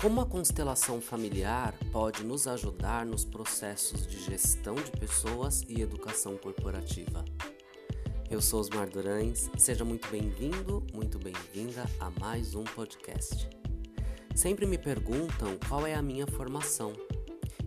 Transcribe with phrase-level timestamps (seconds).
[0.00, 6.38] Como a constelação familiar pode nos ajudar nos processos de gestão de pessoas e educação
[6.38, 7.22] corporativa?
[8.30, 13.46] Eu sou Osmar Durães, seja muito bem-vindo, muito bem-vinda a mais um podcast.
[14.34, 16.94] Sempre me perguntam qual é a minha formação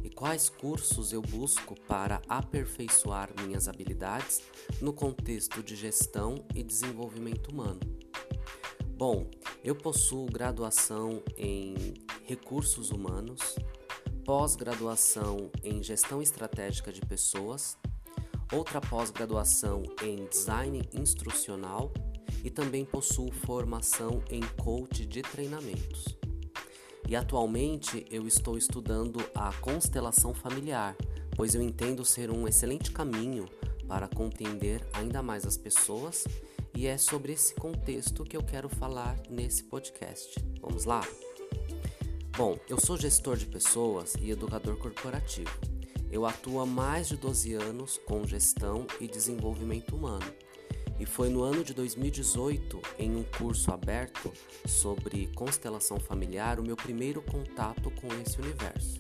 [0.04, 4.41] e quais cursos eu busco para aperfeiçoar minhas habilidades
[4.81, 7.80] no contexto de gestão e desenvolvimento humano.
[8.98, 9.30] Bom,
[9.63, 13.55] eu possuo graduação em recursos humanos,
[14.26, 17.77] pós-graduação em gestão estratégica de pessoas
[18.54, 21.91] outra pós-graduação em design instrucional
[22.44, 26.05] e também possuo formação em coach de treinamentos.
[27.08, 30.96] E atualmente eu estou estudando a constelação familiar,
[31.35, 33.46] pois eu entendo ser um excelente caminho
[33.88, 36.26] para compreender ainda mais as pessoas
[36.76, 40.40] e é sobre esse contexto que eu quero falar nesse podcast.
[40.62, 41.02] Vamos lá?
[42.35, 45.51] Bom, eu sou gestor de pessoas e educador corporativo.
[46.12, 50.26] Eu atuo há mais de 12 anos com gestão e desenvolvimento humano.
[50.99, 54.34] E foi no ano de 2018, em um curso aberto
[54.65, 58.99] sobre constelação familiar, o meu primeiro contato com esse universo.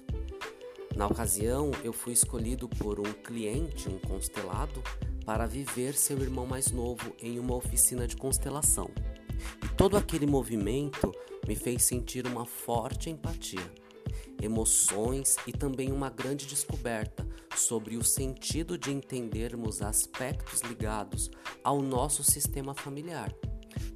[0.95, 4.83] Na ocasião, eu fui escolhido por um cliente, um constelado,
[5.25, 8.91] para viver seu irmão mais novo em uma oficina de constelação.
[9.63, 11.11] E todo aquele movimento
[11.47, 13.83] me fez sentir uma forte empatia
[14.41, 21.31] emoções e também uma grande descoberta sobre o sentido de entendermos aspectos ligados
[21.63, 23.33] ao nosso sistema familiar,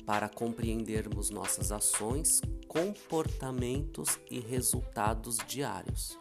[0.06, 6.17] para compreendermos nossas ações, comportamentos e resultados diários.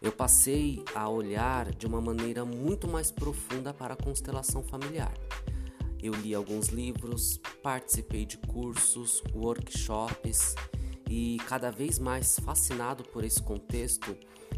[0.00, 5.14] Eu passei a olhar de uma maneira muito mais profunda para a constelação familiar.
[6.02, 10.56] Eu li alguns livros, participei de cursos, workshops
[11.08, 14.16] e cada vez mais fascinado por esse contexto,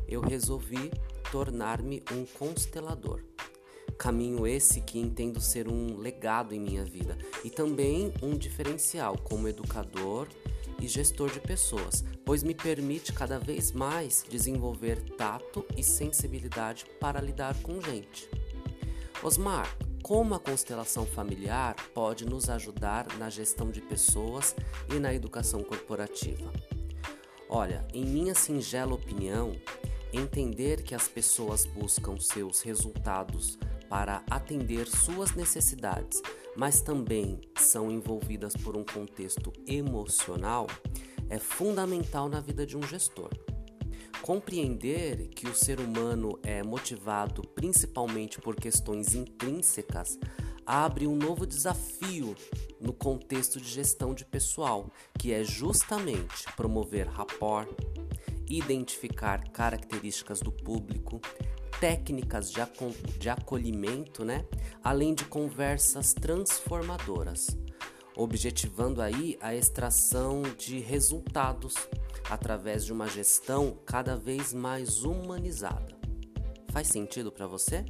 [0.09, 0.91] eu resolvi
[1.31, 3.21] tornar-me um constelador.
[3.99, 9.49] Caminho esse que entendo ser um legado em minha vida e também um diferencial como
[9.49, 10.29] educador
[10.81, 17.21] e gestor de pessoas, pois me permite cada vez mais desenvolver tato e sensibilidade para
[17.21, 18.29] lidar com gente.
[19.23, 19.67] Osmar,
[20.05, 24.55] como a constelação familiar pode nos ajudar na gestão de pessoas
[24.95, 26.53] e na educação corporativa?
[27.49, 29.57] Olha, em minha singela opinião,
[30.13, 36.21] entender que as pessoas buscam seus resultados para atender suas necessidades,
[36.55, 40.67] mas também são envolvidas por um contexto emocional,
[41.31, 43.31] é fundamental na vida de um gestor.
[44.25, 50.19] Compreender que o ser humano é motivado principalmente por questões intrínsecas
[50.65, 52.35] abre um novo desafio
[52.81, 57.69] no contexto de gestão de pessoal, que é justamente promover rapport,
[58.49, 61.21] identificar características do público,
[61.79, 64.47] técnicas de, acolhimento, né?
[64.83, 67.49] além de conversas transformadoras,
[68.17, 71.75] objetivando aí a extração de resultados
[72.31, 75.95] através de uma gestão cada vez mais humanizada.
[76.69, 77.85] Faz sentido para você?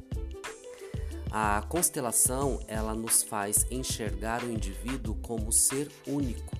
[1.31, 6.55] A constelação, ela nos faz enxergar o indivíduo como ser único,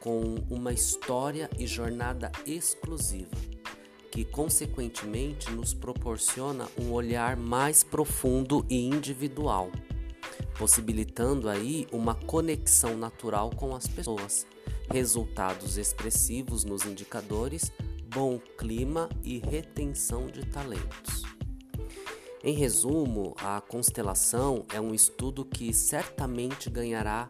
[0.00, 3.34] com uma história e jornada exclusiva,
[4.12, 9.72] que consequentemente nos proporciona um olhar mais profundo e individual,
[10.58, 14.46] possibilitando aí uma conexão natural com as pessoas
[14.90, 17.72] resultados expressivos nos indicadores,
[18.08, 21.22] bom clima e retenção de talentos.
[22.42, 27.28] Em resumo, a constelação é um estudo que certamente ganhará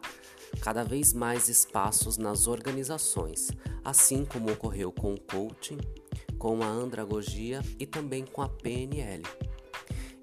[0.61, 3.49] cada vez mais espaços nas organizações,
[3.83, 5.79] assim como ocorreu com o coaching,
[6.37, 9.23] com a andragogia e também com a PNL.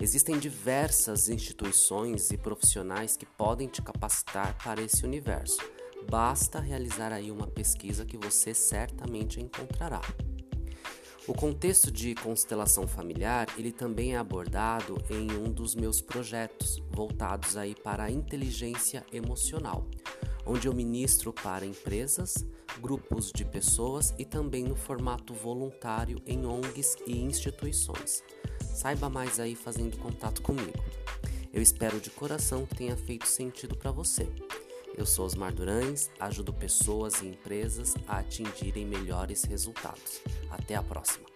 [0.01, 5.59] Existem diversas instituições e profissionais que podem te capacitar para esse universo
[6.11, 10.01] Basta realizar aí uma pesquisa que você certamente encontrará.
[11.27, 17.57] O contexto de constelação familiar, ele também é abordado em um dos meus projetos voltados
[17.57, 19.89] aí para a inteligência emocional,
[20.45, 22.45] onde eu ministro para empresas,
[22.79, 28.23] grupos de pessoas e também no formato voluntário em ONGs e instituições.
[28.75, 30.85] Saiba mais aí fazendo contato comigo.
[31.53, 34.29] Eu espero de coração que tenha feito sentido para você.
[34.97, 40.21] Eu sou Osmar Durães, ajudo pessoas e empresas a atingirem melhores resultados.
[40.51, 41.34] Até a próxima!